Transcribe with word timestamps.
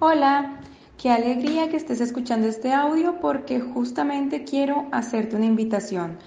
Hola, 0.00 0.60
qué 0.96 1.10
alegría 1.10 1.70
que 1.70 1.76
estés 1.76 2.00
escuchando 2.00 2.46
este 2.46 2.72
audio 2.72 3.18
porque 3.20 3.58
justamente 3.58 4.44
quiero 4.44 4.86
hacerte 4.92 5.34
una 5.34 5.46
invitación. 5.46 6.18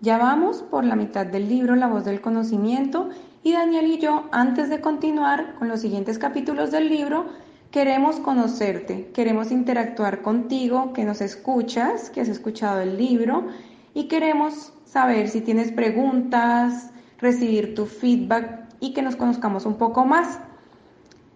Ya 0.00 0.16
vamos 0.16 0.62
por 0.62 0.84
la 0.84 0.94
mitad 0.94 1.26
del 1.26 1.48
libro 1.48 1.74
La 1.74 1.88
voz 1.88 2.04
del 2.04 2.20
conocimiento 2.20 3.08
y 3.42 3.50
Daniel 3.50 3.86
y 3.86 3.98
yo, 3.98 4.28
antes 4.30 4.70
de 4.70 4.80
continuar 4.80 5.56
con 5.56 5.66
los 5.66 5.80
siguientes 5.80 6.20
capítulos 6.20 6.70
del 6.70 6.88
libro, 6.88 7.26
queremos 7.72 8.20
conocerte, 8.20 9.10
queremos 9.12 9.50
interactuar 9.50 10.22
contigo, 10.22 10.92
que 10.92 11.04
nos 11.04 11.20
escuchas, 11.20 12.10
que 12.10 12.20
has 12.20 12.28
escuchado 12.28 12.78
el 12.78 12.96
libro 12.96 13.48
y 13.92 14.06
queremos 14.06 14.72
saber 14.84 15.28
si 15.28 15.40
tienes 15.40 15.72
preguntas, 15.72 16.92
recibir 17.18 17.74
tu 17.74 17.86
feedback 17.86 18.68
y 18.78 18.94
que 18.94 19.02
nos 19.02 19.16
conozcamos 19.16 19.66
un 19.66 19.78
poco 19.78 20.04
más. 20.04 20.38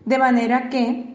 De 0.04 0.18
manera 0.18 0.68
que 0.70 1.09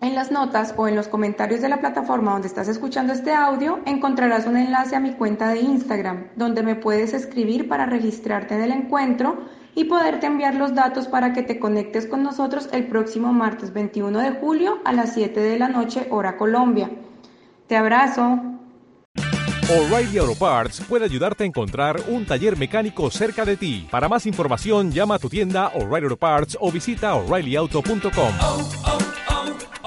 en 0.00 0.14
las 0.14 0.30
notas 0.30 0.74
o 0.76 0.86
en 0.86 0.96
los 0.96 1.08
comentarios 1.08 1.60
de 1.60 1.68
la 1.68 1.80
plataforma 1.80 2.32
donde 2.32 2.48
estás 2.48 2.68
escuchando 2.68 3.12
este 3.12 3.32
audio 3.32 3.80
encontrarás 3.84 4.46
un 4.46 4.56
enlace 4.56 4.96
a 4.96 5.00
mi 5.00 5.12
cuenta 5.14 5.48
de 5.48 5.60
Instagram 5.60 6.28
donde 6.36 6.62
me 6.62 6.76
puedes 6.76 7.14
escribir 7.14 7.68
para 7.68 7.86
registrarte 7.86 8.54
en 8.54 8.62
el 8.62 8.72
encuentro 8.72 9.38
y 9.74 9.84
poderte 9.84 10.26
enviar 10.26 10.54
los 10.54 10.74
datos 10.74 11.06
para 11.06 11.32
que 11.32 11.42
te 11.42 11.58
conectes 11.58 12.06
con 12.06 12.22
nosotros 12.22 12.68
el 12.72 12.86
próximo 12.86 13.32
martes 13.32 13.72
21 13.72 14.18
de 14.18 14.32
julio 14.32 14.78
a 14.84 14.92
las 14.92 15.14
7 15.14 15.38
de 15.38 15.58
la 15.58 15.68
noche 15.68 16.08
hora 16.10 16.36
Colombia. 16.36 16.90
Te 17.68 17.76
abrazo. 17.76 18.40
O'Reilly 19.70 20.18
Auto 20.18 20.34
Parts 20.34 20.80
puede 20.88 21.04
ayudarte 21.04 21.44
a 21.44 21.46
encontrar 21.46 22.00
un 22.08 22.24
taller 22.24 22.56
mecánico 22.56 23.10
cerca 23.10 23.44
de 23.44 23.56
ti. 23.56 23.86
Para 23.90 24.08
más 24.08 24.24
información 24.26 24.90
llama 24.90 25.16
a 25.16 25.18
tu 25.18 25.28
tienda 25.28 25.68
O'Reilly 25.74 26.06
Auto 26.06 26.16
Parts 26.16 26.56
o 26.58 26.72
visita 26.72 27.14
oreillyauto.com. 27.14 28.32
oh, 28.40 28.70
oh, 28.86 29.07